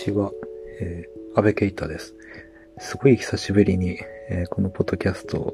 [0.00, 0.32] ちは、
[0.80, 2.14] えー、安倍圭太です。
[2.78, 3.98] すごい久しぶりに、
[4.30, 5.52] えー、このポッドキャスト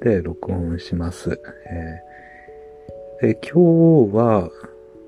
[0.00, 1.40] で録音します。
[3.22, 4.50] えー、で今日は、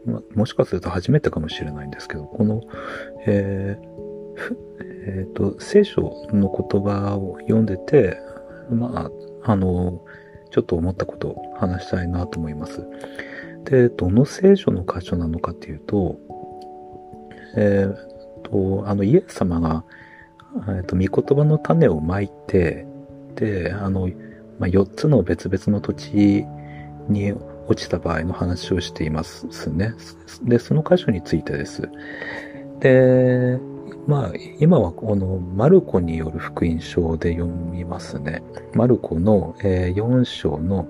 [0.04, 2.62] ま、もしかすると初めてかもしれないんですけど、この、
[3.26, 3.86] えー
[5.08, 8.20] えーと、聖書の言葉を読んでて、
[8.70, 9.10] ま
[9.42, 10.04] あ、あの、
[10.52, 12.86] ちょっと思ったことを話したいなと思います。
[13.64, 16.20] で、どの聖書の箇所なのかっていうと、
[17.56, 18.15] えー、
[18.48, 19.84] と、あの、イエス様が、
[20.68, 22.86] えっ、と、御言葉の種をまいて、
[23.34, 24.08] で、あの、
[24.58, 26.46] まあ、4つの別々の土地
[27.08, 27.34] に
[27.68, 29.92] 落ちた場合の話をしていますね。
[30.44, 31.88] で、その箇所についてです。
[32.80, 33.58] で、
[34.06, 38.42] まあ、今はこのマルコによる福音書で読みますね。
[38.72, 40.86] マルコの、えー、4章の、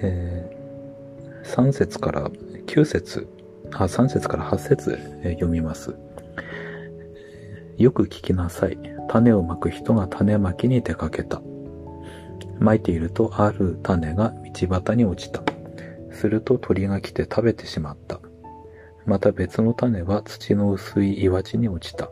[0.00, 2.30] えー、3節から
[2.66, 3.28] 9節
[3.72, 5.94] あ、3節から8節、え、読みます。
[7.82, 8.78] よく聞きなさい。
[9.08, 11.42] 種をまく人が種まきに出かけた。
[12.60, 15.42] まいているとある種が道端に落ちた。
[16.12, 18.20] すると鳥が来て食べてしまった。
[19.04, 22.08] また別の種は土の薄い岩地に落ちた。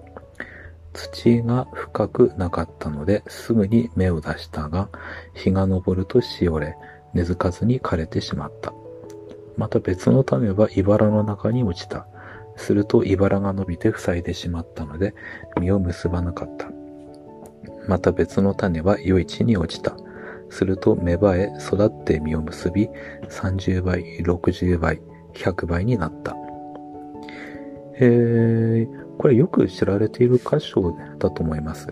[0.93, 4.89] 土が深くなかったのですぐに芽を出したが、
[5.35, 6.77] 日が昇るとしおれ、
[7.15, 8.75] 根付かずに枯れてしまった。
[9.57, 12.09] また別の種は茨の中に落ちた。
[12.61, 15.15] すると茨が伸びて塞いでしまったので、
[15.59, 16.71] 実を結ばなかった。
[17.89, 19.97] また別の種は余市に落ちた。
[20.51, 22.89] すると芽生え育って実を結び、
[23.29, 25.01] 30倍、60倍、
[25.35, 26.37] 100倍になった。
[28.01, 31.89] えー、これよく知られている箇所だと思います。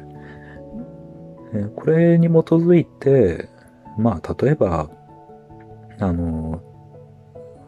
[1.76, 3.48] これに基づいて、
[3.96, 4.90] まあ、例えば、
[5.98, 6.60] あの、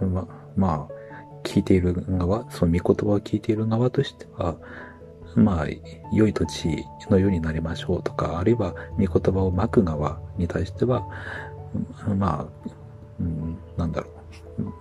[0.00, 0.99] ま、まあ、
[1.42, 4.56] 聞いている側、その御言葉を聞いている側としては、
[5.36, 5.66] まあ、
[6.12, 11.06] 良い土地のようになりましょうとか、あるいは御言葉を巻く側に対しては、
[12.16, 12.68] まあ、
[13.20, 14.20] うん、なんだろう。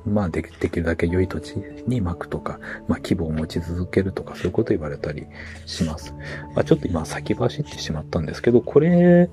[0.06, 1.56] まあで、できるだけ良い土地
[1.88, 5.26] に巻くとか、まあ規模を持ち続けるとか、そういうことを言われたり
[5.66, 6.14] します。
[6.56, 9.30] まあちょっと今先走ってしまったんですけど、これ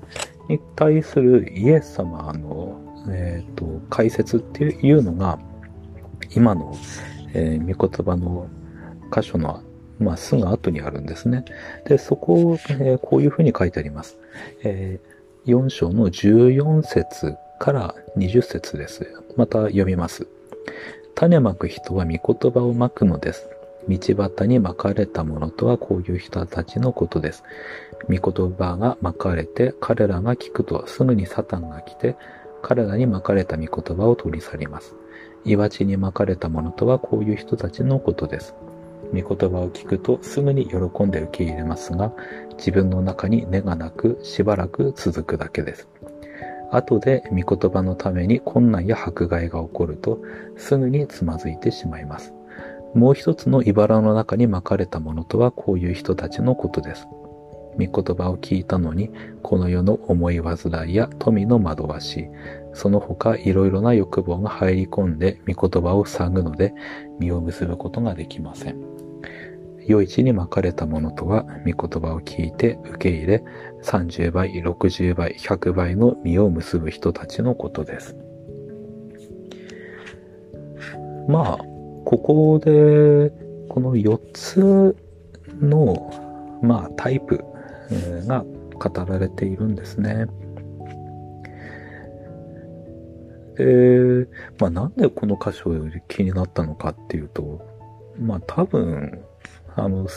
[0.47, 5.39] に対するイエス様の、えっ、ー、と、解説っていうのが、
[6.35, 6.75] 今の、
[7.37, 8.49] えー、御言葉の
[9.13, 9.61] 箇所の、
[9.99, 11.45] まあ、すぐ後にあるんですね。
[11.85, 14.17] で、そこを、えー、こういうふうに書いてあります。
[14.63, 19.07] えー、4章の14節から20節です。
[19.35, 20.27] また読みます。
[21.15, 23.49] 種まく人は御言葉をまくのです。
[23.87, 27.43] 道端にまかれたものとはこういう人たちのことです。
[28.09, 32.15] 御言葉がまかれて彼らが聞くとすぐにサタンが来て
[32.61, 34.95] 彼らにまかれた御言葉を取り去ります。
[35.47, 38.53] 岩地にまかれたものとはこういう人たちのことです。
[39.13, 42.11] 御言葉を聞くとすぐに喜んで受け入れますが、
[42.57, 45.87] 自分の中に根がなくしばらく続くだけです。
[46.69, 50.19] 後で御言葉のために困難や迫害が起こると、
[50.57, 52.33] すぐにつまずいてしまいます。
[52.93, 57.07] もう一つの茨の中に巻かれたものとはこういう人たちのことです。
[57.77, 59.11] 御言葉を聞いたのに、
[59.43, 60.57] この世の思い煩
[60.89, 62.27] いや富の惑わし、
[62.77, 66.75] その他いろいろな欲望が入り込んで御言葉を塞ぐので、
[67.19, 68.79] 実を結ぶことができません。
[69.87, 73.43] 良い地に巻かれたものとは、御言葉を聞いて受け入れ、
[73.83, 78.15] 30倍、60倍、100倍の実を結ぶ人たちのことです。
[81.27, 81.57] まあ、
[82.05, 83.31] ここで、
[83.69, 84.95] この4つ
[85.59, 87.43] の、まあ、タイプ
[88.27, 90.27] が語られているんですね。
[93.57, 94.27] で、
[94.59, 97.61] まあ、なんでこの箇所より気になったのかっていうと、
[98.19, 99.23] まあ、多分、
[99.75, 100.07] あの、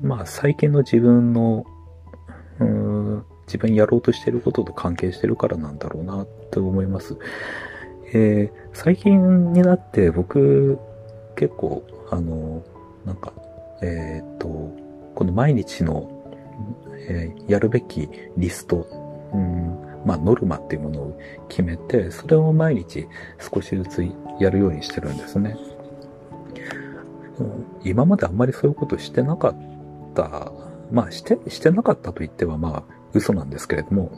[0.00, 1.64] まあ、最近の自分の、
[2.58, 7.16] うん、自分やろうとしてることと関係してるからなんだろうなって思います。
[8.12, 10.78] えー、最近になって僕、
[11.36, 12.62] 結構、あの、
[13.04, 13.32] なんか、
[13.82, 14.48] えっ、と、
[15.14, 16.08] この毎日の、
[17.08, 18.86] えー、やるべきリスト、
[19.32, 21.18] うん、まあ、ノルマっていうものを
[21.48, 23.06] 決めて、それを毎日
[23.38, 24.06] 少しずつ
[24.38, 25.56] やるようにしてるんですね。
[27.84, 29.56] 今まであんまりそういうことしてなかっ
[30.14, 30.52] た、
[30.90, 34.10] まあして、してなかったと言ってはまあ嘘なんですけれども、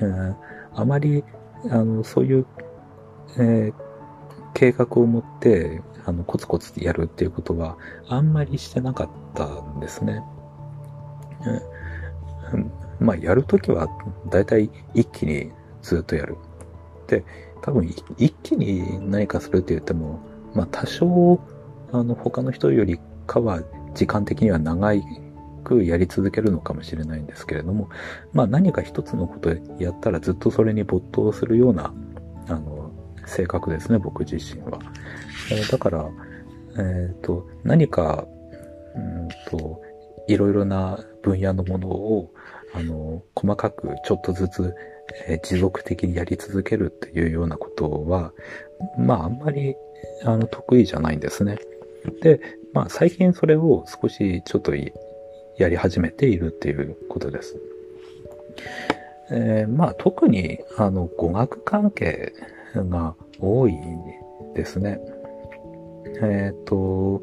[0.00, 0.34] えー、
[0.74, 1.24] あまり、
[1.70, 2.46] あの、そういう、
[3.38, 3.74] えー、
[4.54, 7.78] 計画を持って、あの、コツコツやるっていうことは、
[8.08, 10.22] あんまりしてなかったんですね。
[11.42, 11.75] えー、
[13.06, 13.88] まあ、やるときは、
[14.30, 16.36] だいたい一気にずっとやる。
[17.06, 17.24] で、
[17.62, 17.86] 多分、
[18.18, 20.20] 一気に何かするって言っても、
[20.54, 21.40] まあ、多少、
[21.92, 23.62] あの、他の人よりかは
[23.94, 25.04] 時間的には長い
[25.62, 27.88] くやり続けるのかもしれないんですけれども、
[28.32, 31.92] まあ何か一つのことやったらずっとそれに没頭するような、
[32.48, 32.92] あの、
[33.26, 34.78] 性格ですね、僕自身は。
[35.50, 36.08] えー、だから、
[36.76, 38.26] えっ、ー、と、何か、
[38.94, 39.82] うんと、
[40.28, 42.30] いろいろな分野のものを、
[42.76, 44.74] あの、細かくちょっとずつ、
[45.28, 48.32] えー、持続的にやり続けるっていうようなことは、
[48.98, 49.74] まああんまり、
[50.24, 51.58] あの、得意じゃないんですね。
[52.22, 52.40] で、
[52.72, 54.74] まあ最近それを少しちょっと
[55.56, 57.56] やり始めているっていうことです。
[59.30, 62.32] えー、まあ特にあの語学関係
[62.74, 63.74] が多い
[64.54, 65.00] ですね。
[66.22, 67.22] えっ、ー、と、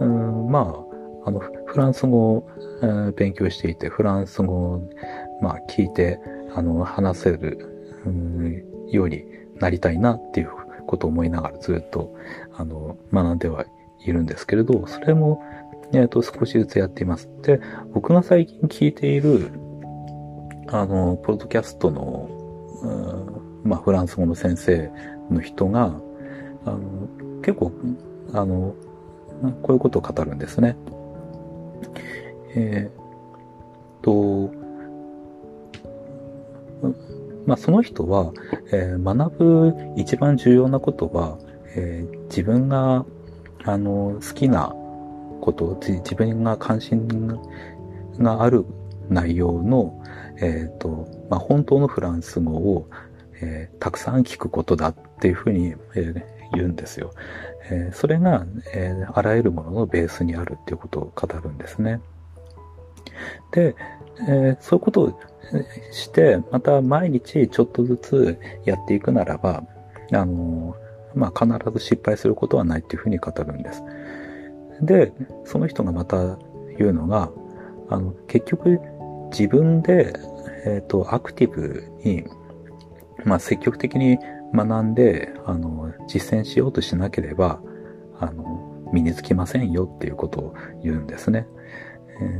[0.00, 0.93] うん、まあ、
[1.24, 2.48] あの、フランス語を、
[2.82, 4.90] え、勉強していて、フランス語を、
[5.40, 6.18] まあ、聞いて、
[6.54, 9.24] あの、話せる、うん、ように
[9.56, 10.50] なりたいなっていう
[10.86, 12.14] ことを思いながらずっと、
[12.54, 13.64] あの、学んでは
[14.00, 15.42] いるんですけれど、それも、
[15.92, 17.28] えっ、ー、と、少しずつやっています。
[17.42, 17.60] で、
[17.92, 19.50] 僕が最近聞いている、
[20.68, 22.28] あの、ポッドキャストの、
[22.82, 24.90] うん、まあ、フランス語の先生
[25.30, 25.94] の人が、
[26.64, 26.80] あの、
[27.42, 27.72] 結構、
[28.32, 28.74] あの、
[29.62, 30.76] こういうことを語るんですね。
[32.54, 34.52] えー、と、
[37.46, 38.32] まあ、その人は、
[38.72, 41.38] えー、学ぶ一番重要なことは、
[41.76, 43.04] えー、自分が、
[43.64, 44.74] あの、好きな
[45.40, 47.38] こと、自分が関心
[48.18, 48.64] がある
[49.08, 50.02] 内容の、
[50.40, 52.88] えっ、ー、と、まあ、本当のフランス語を、
[53.40, 56.22] えー、たくさん聞くことだっていうふうに、えー、
[56.54, 57.10] 言うんですよ。
[57.70, 62.00] えー、それが、えー、あらゆるもののベースにあるっていうことを語るんですね。
[63.52, 63.76] で、
[64.28, 65.20] えー、そういうことを
[65.92, 69.64] して、また毎日ちょっとずつやっていくならば、
[70.12, 70.76] あの、
[71.14, 73.82] まあ、必ず失敗することはないっていうふうに語るんです。
[74.80, 75.12] で、
[75.44, 76.38] その人がまた
[76.78, 77.30] 言うのが、
[77.88, 78.80] あの、結局
[79.30, 80.12] 自分で、
[80.66, 82.24] えっ、ー、と、アクティブに、
[83.24, 84.18] まあ、積極的に
[84.54, 87.60] 学んで、あの、実践しようとしなければ、
[88.18, 91.46] あの、身につきませんよっていうことを言うんですね。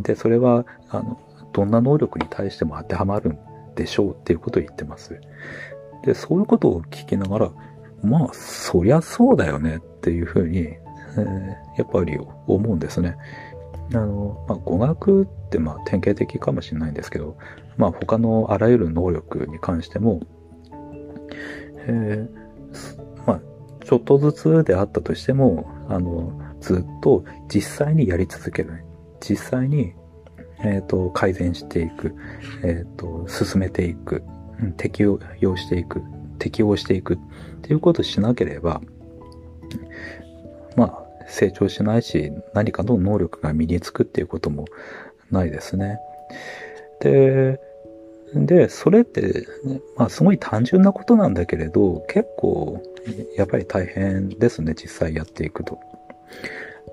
[0.03, 1.19] で、それは、あの、
[1.53, 3.39] どんな能力に対しても当てはまるん
[3.75, 5.21] でしょうっていうことを言ってます。
[6.05, 7.53] で、そういうことを聞きながら、
[8.03, 11.49] まあ、そりゃそうだよねっていうふうに、えー、
[11.79, 13.17] やっぱり思うんですね。
[13.93, 17.37] あの、まあ、語学ってまあ典型的かもしれないんですけど、
[17.77, 20.21] まあ他のあらゆる能力に関しても、
[21.87, 23.41] えー、まあ、
[23.85, 28.84] ちょっとずつであったとしても、あの、ずっと実際にやり続ける。
[29.29, 29.95] 実際に、
[30.61, 32.15] えっ、ー、と、改善していく。
[32.63, 34.23] えっ、ー、と、進めていく。
[34.77, 35.19] 適用
[35.57, 36.03] していく。
[36.39, 37.15] 適応していく。
[37.15, 37.19] っ
[37.63, 38.81] ていうことをしなければ、
[40.77, 44.67] まあ、成長しないし、何かの能力が身につくっていうことも
[45.31, 45.99] ないですね。
[47.01, 47.61] で、
[48.35, 49.47] で、それって、
[49.97, 52.83] まあすごい単純なことなんだけれど、結構、
[53.37, 55.79] やっぱり大変ですね、実際やっていくと。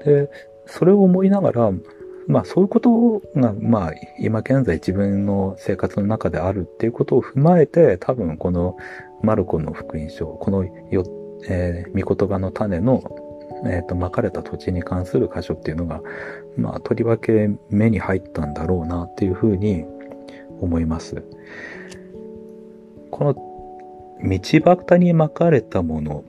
[0.05, 0.29] で、
[0.67, 1.71] それを思いながら、
[2.27, 8.77] まあそういうことが、まあ今現在自分の生活の中であるっていうことを踏まえて、多分この
[9.21, 11.03] マルコの福音書、このよ、
[11.47, 13.03] えー、御言葉の種の、
[13.65, 16.01] えっ、ー、と、巻かれた土地に関する箇所っていうのが、
[16.57, 19.85] まあとりわけ目に入ったんだろうなっていうふうに
[20.59, 21.23] 思います。
[23.11, 23.33] この
[24.23, 26.23] 道端に巻かれたもの、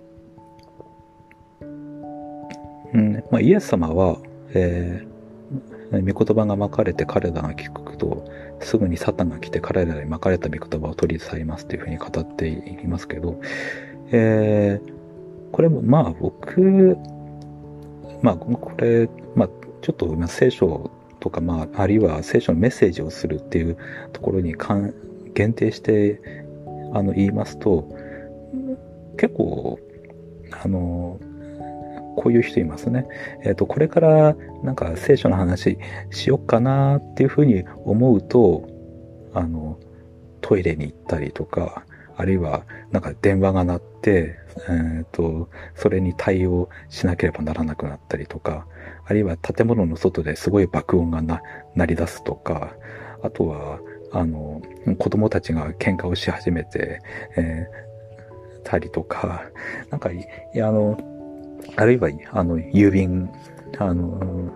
[2.93, 4.19] うんまあ、イエス様は、
[4.55, 5.12] えー、
[6.01, 8.25] 御言葉が巻かれて彼らが聞くと、
[8.61, 13.41] すぐにサタンが来て彼らに巻かれた御言葉を取り去りますというふうに語っていますけど、
[14.11, 16.97] えー、これもまあ僕、
[18.23, 19.49] まあこれ、まあ
[19.83, 23.77] ちょっと聖書とか、まあ、あるいは聖書のメッセージをするっていう
[24.13, 24.55] ところに
[25.35, 26.21] 限定して、
[26.93, 27.89] あの、言いますと、
[29.17, 29.79] 結構、
[30.65, 31.21] あの、
[32.17, 33.07] こういう人いますね。
[33.45, 35.79] えっ、ー、と、これからなんか聖書の話
[36.11, 38.69] しよっかなっていうふうに思うと、
[39.35, 39.79] あの、
[40.41, 41.85] トイレに行ったりとか、
[42.17, 44.39] あるいはなんか電話が鳴って、
[44.69, 48.67] えっ、ー、と、それに対応しなければならなくなったりとか、
[49.05, 51.41] あるいは建物の外ですごい爆音がな、
[51.75, 52.75] 鳴り出すとか、
[53.23, 53.81] あとは、
[54.13, 54.61] あの、
[54.99, 57.01] 子供たちが喧嘩をし始めて、
[57.37, 59.45] えー、たりとか、
[59.91, 60.99] なんか、いや、あの、
[61.77, 63.31] あるいは、あの、郵便、
[63.79, 64.53] あの、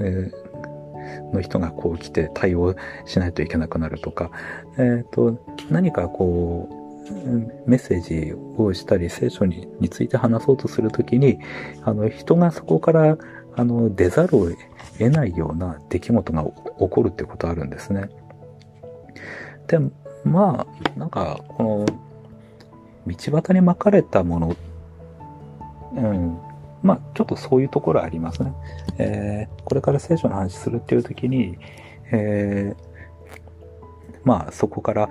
[0.00, 4.30] えー、の人がこう来て対応しないといけなくなるとか、
[4.78, 5.38] えっ、ー、と、
[5.70, 6.84] 何かこう、
[7.66, 11.38] メッセージをしたり、聖書にについて話そうとするときに、
[11.82, 13.18] あの、人がそこから、
[13.56, 14.48] あの、出ざるを
[14.98, 18.08] 得ないような出来事が起こるってことあるんですね。
[19.68, 19.78] で、
[20.24, 21.86] まあ、なんか、この、
[23.06, 24.56] 道端に巻かれたもの、
[25.96, 26.38] うん、
[26.82, 28.52] まあ、ちょっとそういうところありますね。
[28.98, 31.58] えー、これから聖書の話するっていう時に、
[32.12, 32.84] えー、
[34.24, 35.08] まあ、そこから、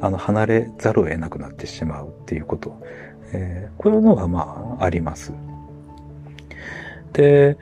[0.00, 2.80] あの、離れざるを得なくなってしまうっていうこと。
[3.32, 5.32] えー、こういうのは、まあ、あります。
[7.12, 7.56] で、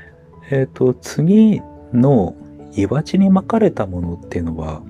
[0.50, 1.62] えっ、ー、と、次
[1.92, 2.34] の
[2.74, 4.82] 岩地に巻かれたものっていうのは、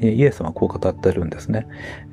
[0.00, 1.66] イエスはこう語ってるんですね。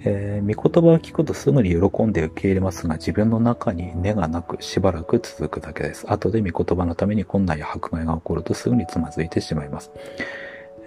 [0.05, 6.05] えー、御言葉を聞くとすぐに喜んで受け入れますが、自分の中に根がなくしばらく続くだけです。
[6.09, 9.91] 後で御言葉のために困難や迫害が起こるとすぐにつまずいてしまいます。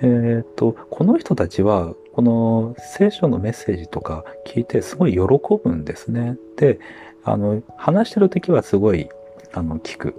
[0.03, 5.21] えっ、と、この人たちは、この聖書のメッセージとか聞いてすごい喜
[5.63, 6.37] ぶんですね。
[6.57, 6.79] で、
[7.25, 9.09] あの、話してる時はすごい、
[9.53, 10.15] あの、聞く。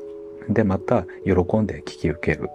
[0.49, 2.49] で、また喜んで聞き受ける。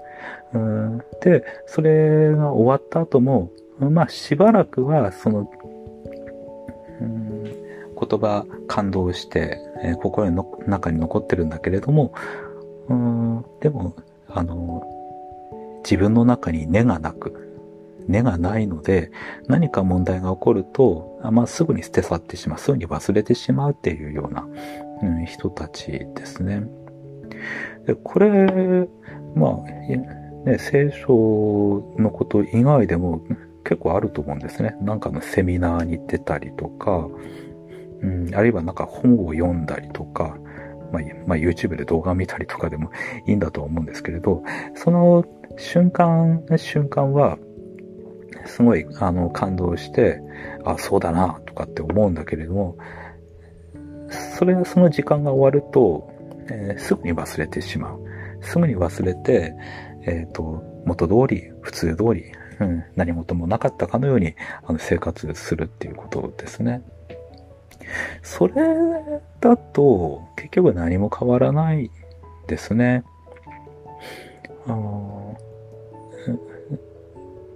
[0.55, 5.50] うんで、それが終わった後も、まあ、しばらくは、その、
[7.00, 7.55] うん、言
[8.21, 12.14] 葉感動して、えー、心の中に残ってるんだけれども、
[12.88, 13.95] うん、でも、
[14.29, 14.83] あの、
[15.85, 17.49] 自分の中に根がなく、
[18.07, 19.11] 根がないので、
[19.47, 24.47] 何か問題が起こると、まあ、すぐに捨て去ってしまう、すぐに忘れてしまうっていうような、
[25.02, 26.64] うん、人たちですね。
[27.87, 28.88] でこれ、
[29.35, 33.23] まあ、ね、聖書のこと以外でも
[33.64, 34.76] 結構あると思うんですね。
[34.81, 37.09] なんかのセミナーに出たりとか、
[38.00, 40.37] うん、あるいはなんか本を読んだりとか、
[40.92, 42.90] まあ、まあ、YouTube で動画を見たりとかでも
[43.26, 44.42] いいんだと思うんですけれど、
[44.75, 45.25] その
[45.57, 47.38] 瞬間、瞬間は、
[48.45, 50.21] すごい、あの、感動して、
[50.64, 52.76] あ、そうだな、とかって思うんだけれども、
[54.37, 56.11] それその時間が終わると、
[56.50, 58.00] えー、すぐに忘れてしまう。
[58.40, 59.54] すぐに忘れて、
[60.02, 62.25] えっ、ー、と、元通り、普通通り、
[62.62, 66.83] うん、何事もなかったかのようにあの生活するっていうことですね。
[68.23, 68.54] それ
[69.40, 71.90] だと結局何も変わらない
[72.47, 73.04] ですね。
[74.66, 75.37] あの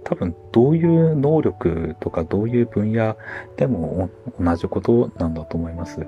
[0.03, 3.17] 多分どういう能力とかどういう分野
[3.57, 4.09] でも
[4.39, 6.07] 同じことなんだと思います。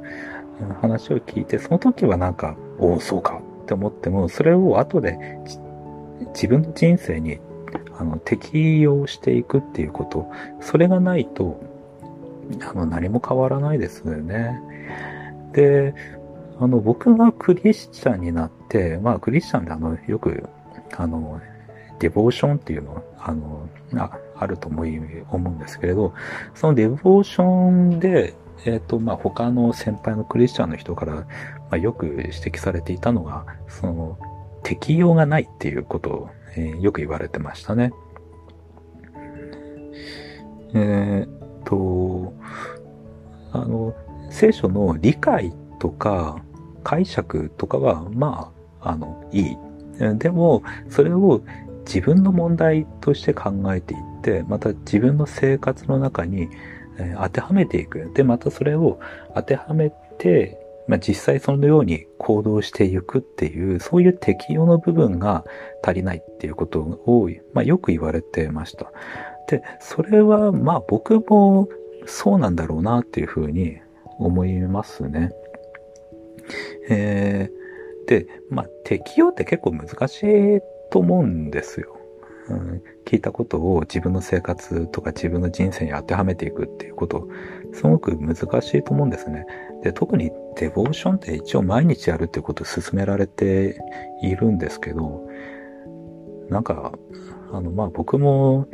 [0.81, 5.39] 話を聞いて、その時はなんか、おお、そうかって思っても、それを後で
[6.33, 7.39] 自分の人生に
[7.99, 11.59] あの適用していくっていうこと、それがないと、
[12.61, 14.59] あの、何も変わらないですよね。
[15.51, 15.93] で、
[16.59, 20.47] あの、僕がクリスチャンになって、まあ、クリスチャンであの、よく、
[20.95, 21.41] あの、
[21.99, 26.13] デボーションっていうの、あの、ああると思うんですけれど、
[26.55, 28.33] そのデボーションで、
[28.65, 31.25] えっ、ー、と、まあ、他の先輩のクリスチャンの人から、ま
[31.71, 34.17] あ、よく指摘されていたのが、その、
[34.63, 36.29] 適用がないっていうこと、
[36.59, 37.93] えー、よく言われてましたね。
[40.73, 42.33] えっ、と、
[43.53, 43.95] あの、
[44.29, 46.43] 聖書の理解とか
[46.83, 48.51] 解釈とかは、ま
[48.81, 49.57] あ、あの、いい。
[50.17, 51.41] でも、それを
[51.85, 56.49] 自分の問題として考えていって、また自分の生活の中に、
[56.97, 58.11] え当てはめていく。
[58.13, 58.99] で、またそれを
[59.33, 65.45] 当てはめて、まあ、実際そのように行動していくっていう、そういう適用の部分が
[65.83, 68.91] 足りないっていうことを、まあ、よく言われてました。
[69.47, 71.69] で、それは、まあ僕も
[72.07, 73.77] そうなんだろうなっていうふうに
[74.17, 75.31] 思いますね。
[76.89, 81.99] えー、で、まあ適用って結構難しいと思うんですよ。
[82.49, 87.27] うん、聞いたことを自分の生活とか自分の人生に当てはめていくっていうこと、
[87.73, 89.45] すごく難しいと思うんですね。
[89.83, 93.79] で、特にデボーションって一応毎日やるってことを勧められて
[94.21, 95.27] いるんですけど、
[96.49, 96.91] なんか、
[97.51, 98.67] あの、まあ僕も、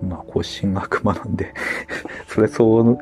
[0.00, 1.52] まあ、こう、進学学んで
[2.28, 2.98] それ相応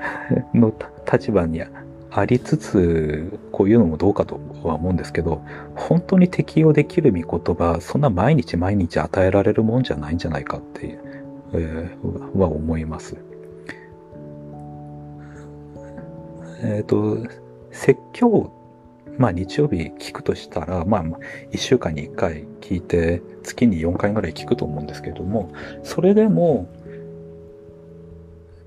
[0.55, 0.73] の
[1.11, 1.63] 立場に
[2.11, 5.43] ありつつ、こういうのもどうかとは思うんですけど、
[5.75, 11.01] 本当に適用できる御言葉、そんな毎日毎日与えられるもんじゃないんじゃないかっていう、
[11.53, 13.17] えー、は思います。
[16.63, 17.19] えっ、ー、と、
[17.71, 18.53] 説教、
[19.19, 21.05] まあ日曜日聞くとしたら、まあ
[21.53, 26.69] 一週間に一回聞いて、月に4回ぐらい聞くと思うんですけれども、それでも、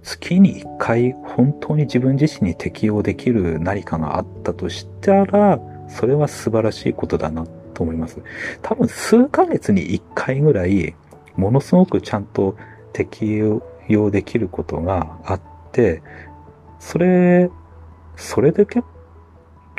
[0.03, 8.21] 月に1回本当に自分自身に適用できる何かがあったとしたら、それは素晴らしいことだなと思います。
[8.61, 10.95] 多分数ヶ月に1回ぐらい、
[11.35, 12.55] ものすごくちゃんと
[12.93, 13.25] 適
[13.87, 15.41] 用できることがあっ
[15.71, 16.01] て、
[16.79, 17.49] それ、
[18.19, 18.85] それで結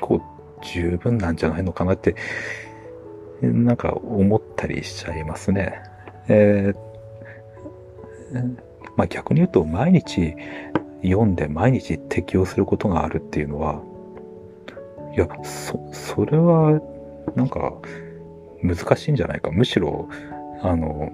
[0.00, 0.20] 構
[0.62, 2.16] 十分なんじゃないのかなって、
[3.42, 5.82] なんか思ったりしちゃいますね。
[6.28, 8.56] えー、
[8.96, 10.34] まあ逆に言うと毎日
[11.02, 13.82] 読んで毎日適用することがあるっていうのは、
[15.14, 16.80] いや、そ、それは、
[17.34, 17.74] なんか、
[18.62, 19.50] 難しいんじゃないか。
[19.50, 20.08] むしろ、
[20.62, 21.10] あの、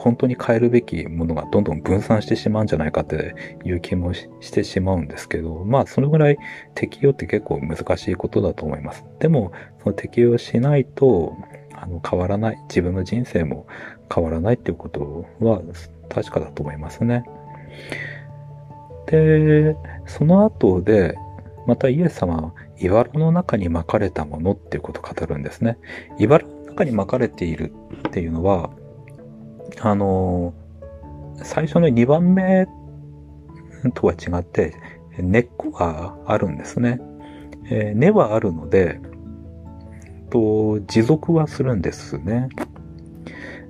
[0.00, 6.38] 本当に変えるべきものがどんどん分散してしまうんじゃないかっていう気もしてしまうんですけど、まあそのぐらい
[6.74, 9.04] 適用って結構難しいことだと思います。
[9.18, 9.52] でも、
[9.82, 11.36] その適用しないと、
[11.74, 13.66] あの変わらない、自分の人生も
[14.12, 15.60] 変わらないっていうことは
[16.08, 17.24] 確かだと思いますね。
[19.06, 19.76] で、
[20.06, 21.14] その後で、
[21.66, 25.76] またイエス様は茨の中に巻かれたものっていうことを語るんですね。
[26.18, 27.74] 茨の中に巻かれている
[28.08, 28.70] っていうのは、
[29.80, 30.54] あの、
[31.36, 32.66] 最初の2番目
[33.94, 34.74] とは違って、
[35.18, 37.00] 根っこがあるんですね。
[37.70, 39.00] えー、根はあるので、
[40.30, 42.48] と持続はするんですね。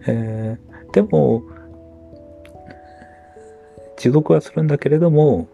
[0.06, 1.42] えー、でも、
[3.96, 5.48] 持続はするんだけれども、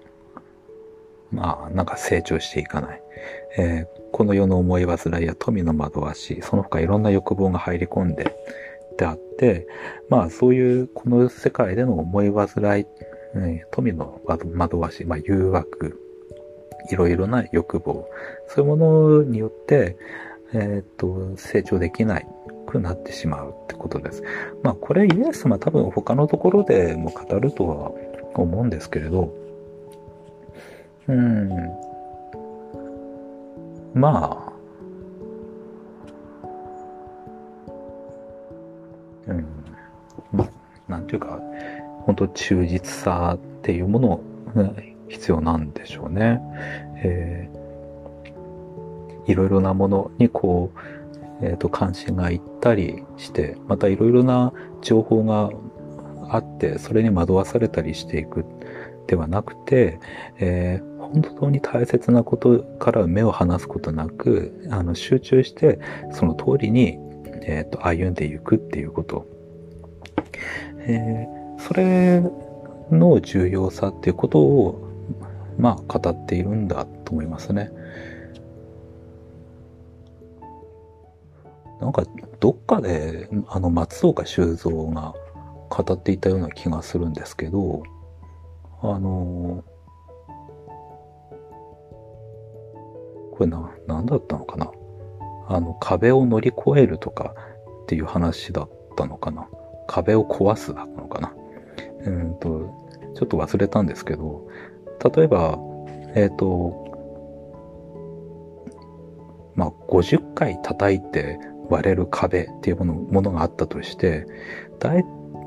[1.32, 3.02] まあ、なんか成長していかない。
[3.58, 8.36] えー、この世の思い煩いや富の惑わし、その他いろんな欲望が入り込んで、
[8.96, 9.66] であって、
[10.08, 12.86] まあそういうこの世界での思い煩い、
[13.70, 16.00] 富の惑わし、まあ誘惑、
[16.90, 18.08] いろいろな欲望、
[18.48, 19.96] そういうものによって、
[20.52, 22.26] えっ、と、成長できない
[22.66, 24.22] くなってしまうってことです。
[24.62, 27.92] まあこれイエス様多分他のところでも語るとは
[28.34, 29.34] 思うんですけれど、
[31.08, 31.48] うん。
[33.94, 34.55] まあ、
[41.06, 41.40] なんていうか、
[42.02, 44.20] 本当忠実さっていうもの
[44.56, 44.72] が
[45.08, 46.40] 必要なんでしょうね。
[47.04, 54.52] えー、いろいろなものにこう、えっ、ー、と、関心がいったりして、またいろいろな
[54.82, 55.50] 情報が
[56.28, 58.44] あって、それに惑わされたりしていく
[59.06, 60.00] ではなくて、
[60.40, 65.78] えー、本当に大切なことから目を離すことなく、あの、集中して、
[66.10, 66.98] その通りに、
[67.42, 69.35] えっ、ー、と、歩んでいくっていうこと。
[70.88, 72.22] えー、それ
[72.90, 74.88] の重要さっていうことを、
[75.58, 77.70] まあ、語っているんだと思いますね。
[81.80, 82.04] なんか、
[82.40, 85.14] どっかで、あの、松岡修造が
[85.68, 87.82] 語っていたような気がするんですけど、
[88.82, 89.64] あの
[93.32, 94.70] これな、何だったのかな。
[95.48, 97.34] あの、壁を乗り越えるとか
[97.82, 99.48] っていう話だったのかな。
[99.86, 101.34] 壁を壊すだったのかな？
[102.06, 102.70] うんと、
[103.14, 104.48] ちょっと忘れたんですけど、
[105.14, 105.58] 例えば、
[106.14, 106.84] えっ、ー、と、
[109.54, 114.26] まあ、50回叩いて割れる壁っていうものものがあったとして、
[114.78, 115.04] だい、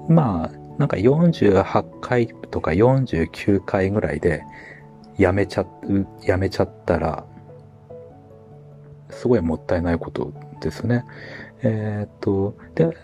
[0.09, 4.43] まあ、なんか48回とか49回ぐらいで
[5.17, 5.65] やめちゃ、
[6.23, 7.25] やめちゃったら、
[9.09, 11.05] すごいもったいないことですね。
[11.61, 12.95] えー、っと、で、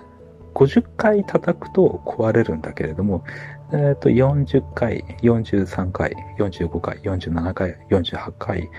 [0.56, 3.24] 50回叩くと壊れるんだけれども、
[3.72, 8.70] えー、と、40回、43回、45回、47回、48回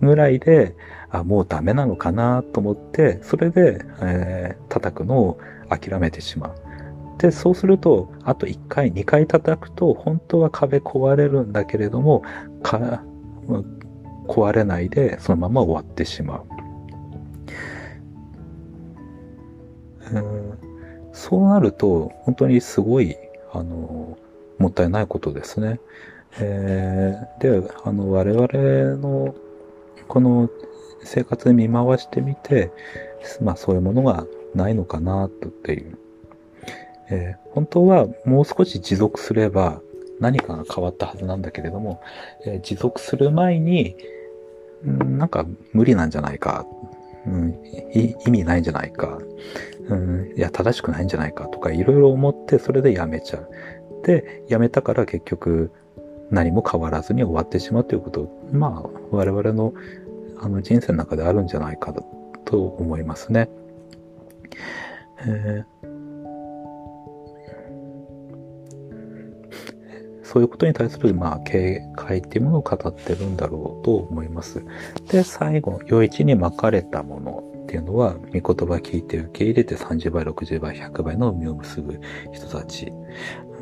[0.00, 0.76] ぐらいで、
[1.10, 6.54] あ、もうダメなのかなと思って、それで、えー、叩くのを諦めてしまう。
[7.18, 12.22] で、そうすると、あと1回、2回叩くと、本当は壁壊れるんだけれども、
[12.62, 13.02] か、
[14.28, 16.44] 壊れないで、そのまま終わってしまう。
[20.14, 20.67] うん
[21.18, 23.16] そうなると、本当にすごい、
[23.52, 24.16] あの、
[24.58, 25.80] もったいないことですね。
[26.40, 29.34] えー、で、あの、我々の、
[30.06, 30.48] この
[31.02, 32.70] 生活に見回してみて、
[33.42, 35.98] まあそういうものがないのかな、っていう。
[37.10, 39.80] えー、本当はもう少し持続すれば
[40.20, 42.00] 何かが変わったはずなんだけれども、
[42.46, 43.96] えー、持続する前に、
[44.84, 46.64] なんか無理なんじゃないか、
[47.26, 47.58] うん、
[47.92, 49.18] 意味ないんじゃないか、
[49.88, 53.48] うん、いや、正しくないんじゃないかとかいろいろ思ってそれでやめちゃう。
[54.04, 55.72] で、やめたから結局
[56.30, 59.72] 何も変わらずに終わってしまうということ、まあ我々の
[60.40, 61.92] あの人生の中であるんじゃないか
[62.44, 63.48] と思いますね。
[65.26, 65.78] えー
[70.28, 74.62] そういうことに対する、まあ、警戒っていうものを語ってるんだろうと思います。
[75.10, 82.00] で、最後、余市に巻かれたものっていうのは、御言葉聞いて受け入れて30倍、60倍、100倍の実を結ぶ
[82.32, 82.90] 人たち。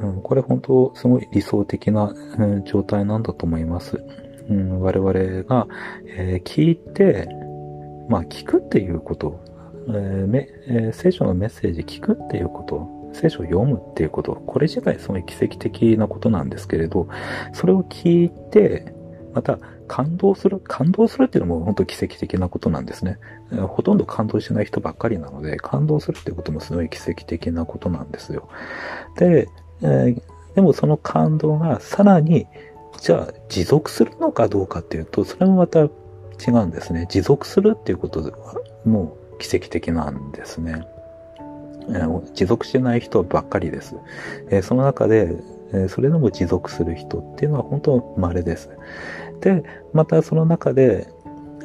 [0.01, 4.01] うん、これ本当、すごい理想的な、うん、状態なんだと思います。
[4.49, 5.67] うん、我々が、
[6.17, 7.29] えー、聞いて、
[8.09, 9.41] まあ聞くっていうこと、
[9.89, 17.09] えーえー、聖書のメッセージ聞くっていうこと、聖書を読むっていうこと、これ自体すごい奇跡的なことなんですけれど、
[17.53, 18.95] それを聞いて、
[19.35, 23.19] また感動する、感動するっていうのも本当奇跡的なことなんですね。
[23.69, 28.49] ほとんど感動しない人ばっかりなので、感動するっていうこともすごい奇跡的なことなんですよ。
[29.17, 29.49] で、
[29.83, 30.23] えー、
[30.55, 32.47] でもその感動がさらに、
[33.01, 35.89] じゃあ持続するのかどうかっていうと、それもまた違
[36.53, 37.07] うんですね。
[37.09, 38.33] 持続するっていうことは
[38.85, 40.87] もう奇跡的なんですね。
[42.35, 43.95] 持続しない人ばっかりです。
[44.51, 45.37] えその中で、
[45.73, 48.71] えそれでも持続する人っていうのは本当稀です。
[49.41, 51.09] で、またその中で、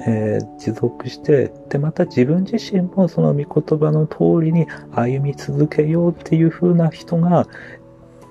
[0.06, 7.48] えー、持続して、で、また自分自身もその御言葉の通りに歩み続けようっていう風な人が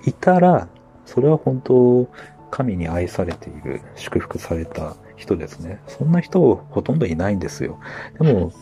[0.07, 0.69] いたら、
[1.07, 2.09] それは本当、
[2.51, 5.81] 神に愛されている、祝福された人ですね。
[5.87, 7.79] そんな人ほとんどいないんですよ。
[8.19, 8.53] でも、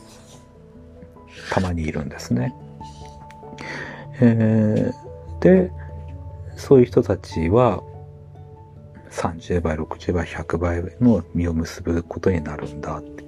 [1.51, 2.55] たまにいるんですね。
[4.21, 5.73] えー、で、
[6.57, 7.83] そういう人たちは、
[9.11, 13.25] 30倍、60倍、100倍の実を結ぶことになるんだって。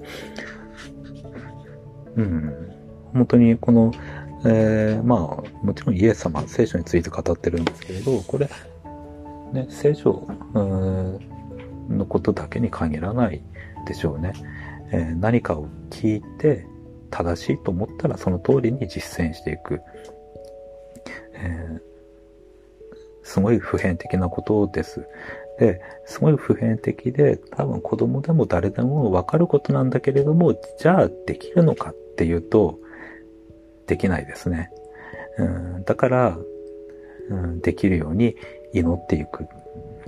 [2.17, 2.71] うん。
[3.13, 3.93] 本当にこの、
[4.45, 8.49] えー、まあ、もちろんイエス様、聖書について語ってるんですけれど、これ、
[9.53, 13.43] ね、聖書のことだけに限らない
[13.87, 14.33] でしょうね。
[14.93, 16.67] えー、何かを聞いて
[17.11, 19.81] 正しいと思ったらその通りに実践していく。
[21.35, 21.81] えー、
[23.23, 25.07] すごい普遍的なことです。
[25.61, 32.79] で、すごい普遍的で、多分子供でも誰でもわかることなんだけれども、じゃあできるのかっていうと、
[33.87, 34.73] できないですね。
[35.39, 36.39] うん、だから、
[37.29, 38.37] うん、できるように
[38.73, 39.47] 祈っていく、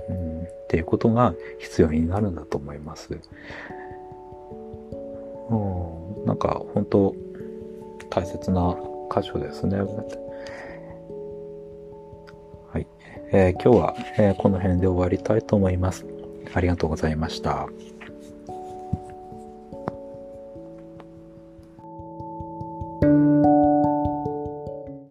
[0.09, 3.09] うん、っていうことが必要になるんだと思います。
[5.51, 7.15] うん、なんか本当
[8.09, 8.75] 大切な
[9.15, 9.77] 箇所ですね。
[13.35, 16.05] えー、今日は、え、この辺で終わりたいと思います。
[16.53, 17.67] ありがとうございました。